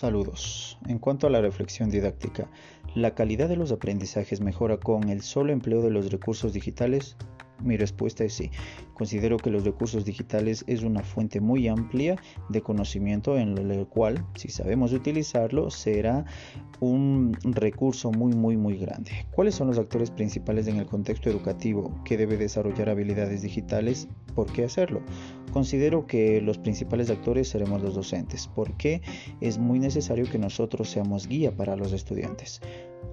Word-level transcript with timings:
Saludos. 0.00 0.78
En 0.88 0.98
cuanto 0.98 1.26
a 1.26 1.30
la 1.30 1.42
reflexión 1.42 1.90
didáctica, 1.90 2.50
¿la 2.94 3.14
calidad 3.14 3.50
de 3.50 3.56
los 3.56 3.70
aprendizajes 3.70 4.40
mejora 4.40 4.78
con 4.78 5.10
el 5.10 5.20
solo 5.20 5.52
empleo 5.52 5.82
de 5.82 5.90
los 5.90 6.10
recursos 6.10 6.54
digitales? 6.54 7.18
Mi 7.62 7.76
respuesta 7.76 8.24
es 8.24 8.32
sí. 8.32 8.50
Considero 8.94 9.36
que 9.36 9.50
los 9.50 9.62
recursos 9.62 10.06
digitales 10.06 10.64
es 10.66 10.84
una 10.84 11.02
fuente 11.02 11.42
muy 11.42 11.68
amplia 11.68 12.16
de 12.48 12.62
conocimiento 12.62 13.36
en 13.36 13.58
el 13.58 13.86
cual, 13.88 14.24
si 14.36 14.48
sabemos 14.48 14.94
utilizarlo, 14.94 15.70
será 15.70 16.24
un 16.80 17.36
recurso 17.42 18.10
muy, 18.10 18.32
muy, 18.32 18.56
muy 18.56 18.78
grande. 18.78 19.26
¿Cuáles 19.32 19.54
son 19.54 19.68
los 19.68 19.78
actores 19.78 20.10
principales 20.10 20.66
en 20.66 20.78
el 20.78 20.86
contexto 20.86 21.28
educativo 21.28 21.94
que 22.06 22.16
debe 22.16 22.38
desarrollar 22.38 22.88
habilidades 22.88 23.42
digitales? 23.42 24.08
¿Por 24.34 24.50
qué 24.50 24.64
hacerlo? 24.64 25.02
Considero 25.52 26.06
que 26.06 26.40
los 26.40 26.58
principales 26.58 27.10
actores 27.10 27.48
seremos 27.48 27.82
los 27.82 27.94
docentes, 27.94 28.48
porque 28.54 29.02
es 29.40 29.58
muy 29.58 29.78
necesario 29.78 30.30
que 30.30 30.38
nosotros 30.38 30.88
seamos 30.88 31.26
guía 31.26 31.56
para 31.56 31.76
los 31.76 31.92
estudiantes. 31.92 32.60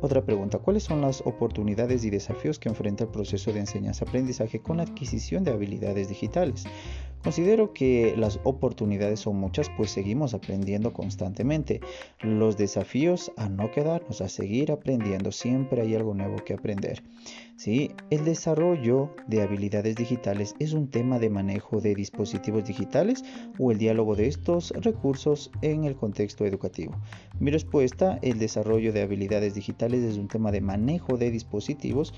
Otra 0.01 0.23
pregunta, 0.23 0.59
¿cuáles 0.59 0.83
son 0.83 1.01
las 1.01 1.21
oportunidades 1.21 2.05
y 2.05 2.11
desafíos 2.11 2.59
que 2.59 2.69
enfrenta 2.69 3.05
el 3.05 3.09
proceso 3.09 3.51
de 3.51 3.61
enseñanza-aprendizaje 3.61 4.61
con 4.61 4.77
la 4.77 4.83
adquisición 4.83 5.43
de 5.43 5.51
habilidades 5.51 6.09
digitales? 6.09 6.65
Considero 7.27 7.73
que 7.73 8.15
las 8.15 8.39
oportunidades 8.45 9.19
son 9.19 9.35
muchas, 9.35 9.69
pues 9.75 9.91
seguimos 9.91 10.33
aprendiendo 10.33 10.93
constantemente. 10.93 11.81
Los 12.21 12.55
desafíos 12.55 13.33
a 13.35 13.49
no 13.49 13.69
quedarnos, 13.69 14.21
a 14.21 14.29
seguir 14.29 14.71
aprendiendo, 14.71 15.33
siempre 15.33 15.81
hay 15.81 15.93
algo 15.93 16.13
nuevo 16.13 16.37
que 16.37 16.53
aprender. 16.53 17.03
¿Sí? 17.57 17.91
El 18.11 18.23
desarrollo 18.23 19.13
de 19.27 19.41
habilidades 19.41 19.97
digitales 19.97 20.55
es 20.59 20.71
un 20.71 20.89
tema 20.89 21.19
de 21.19 21.29
manejo 21.29 21.81
de 21.81 21.95
dispositivos 21.95 22.63
digitales 22.63 23.25
o 23.59 23.71
el 23.71 23.77
diálogo 23.77 24.15
de 24.15 24.27
estos 24.27 24.71
recursos 24.71 25.51
en 25.61 25.83
el 25.83 25.97
contexto 25.97 26.45
educativo. 26.45 26.95
Mi 27.39 27.51
respuesta, 27.51 28.17
el 28.23 28.39
desarrollo 28.39 28.91
de 28.91 29.03
habilidades 29.03 29.53
digitales 29.53 30.03
es 30.03 30.17
un 30.17 30.27
tema 30.27 30.51
de 30.51 30.61
manejo 30.61 31.17
de 31.17 31.29
dispositivos, 31.29 32.13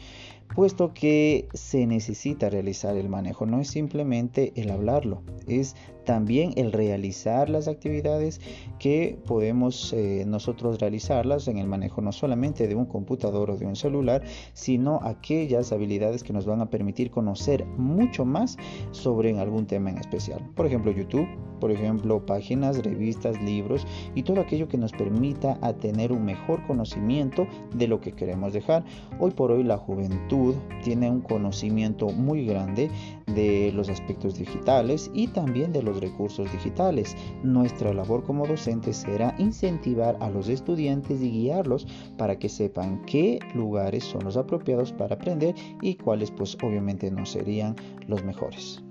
puesto 0.55 0.93
que 0.93 1.47
se 1.53 1.85
necesita 1.85 2.49
realizar 2.49 2.95
el 2.95 3.09
manejo, 3.09 3.45
no 3.45 3.59
es 3.59 3.67
simplemente 3.67 4.53
el 4.55 4.71
hablarlo, 4.71 5.21
es 5.45 5.75
también 6.05 6.53
el 6.55 6.71
realizar 6.71 7.49
las 7.49 7.67
actividades 7.67 8.39
que 8.79 9.19
podemos 9.25 9.93
eh, 9.93 10.23
nosotros 10.25 10.79
realizarlas 10.79 11.47
en 11.49 11.57
el 11.57 11.67
manejo 11.67 12.01
no 12.01 12.11
solamente 12.13 12.67
de 12.67 12.75
un 12.75 12.85
computador 12.85 13.51
o 13.51 13.57
de 13.57 13.65
un 13.65 13.75
celular, 13.75 14.23
sino 14.53 15.01
aquellas 15.03 15.73
habilidades 15.73 16.23
que 16.23 16.33
nos 16.33 16.45
van 16.45 16.61
a 16.61 16.69
permitir 16.69 17.11
conocer 17.11 17.65
mucho 17.65 18.23
más 18.25 18.57
sobre 18.91 19.37
algún 19.37 19.67
tema 19.67 19.89
en 19.89 19.97
especial. 19.97 20.49
Por 20.55 20.65
ejemplo, 20.65 20.91
YouTube, 20.91 21.27
por 21.59 21.71
ejemplo, 21.71 22.25
páginas, 22.25 22.83
revistas, 22.83 23.41
libros 23.41 23.85
y 24.15 24.23
todo 24.23 24.41
aquello 24.41 24.67
que 24.67 24.77
nos 24.77 24.91
permita 24.91 25.57
a 25.61 25.73
tener 25.73 26.11
un 26.11 26.25
mejor 26.25 26.65
conocimiento 26.65 27.47
de 27.75 27.87
lo 27.87 27.99
que 27.99 28.13
queremos 28.13 28.53
dejar. 28.53 28.83
Hoy 29.19 29.31
por 29.31 29.51
hoy 29.51 29.63
la 29.63 29.77
juventud 29.77 30.55
tiene 30.83 31.09
un 31.09 31.21
conocimiento 31.21 32.07
muy 32.09 32.45
grande 32.45 32.89
de 33.27 33.71
los 33.73 33.89
aspectos 33.89 34.37
digitales 34.37 35.09
y 35.13 35.27
también 35.27 35.71
de 35.71 35.83
los 35.83 35.99
recursos 35.99 36.51
digitales. 36.51 37.15
Nuestra 37.43 37.93
labor 37.93 38.23
como 38.23 38.47
docentes 38.47 38.97
será 38.97 39.35
incentivar 39.37 40.17
a 40.19 40.29
los 40.29 40.49
estudiantes 40.49 41.21
y 41.21 41.29
guiarlos 41.29 41.87
para 42.17 42.37
que 42.37 42.49
sepan 42.49 43.01
qué 43.05 43.39
lugares 43.53 44.03
son 44.03 44.23
los 44.23 44.37
apropiados 44.37 44.91
para 44.91 45.15
aprender 45.15 45.55
y 45.81 45.95
cuáles 45.95 46.31
pues 46.31 46.57
obviamente 46.63 47.11
no 47.11 47.25
serían 47.25 47.75
los 48.07 48.23
mejores. 48.23 48.83